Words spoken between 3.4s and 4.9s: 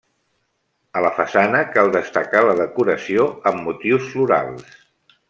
amb motius florals.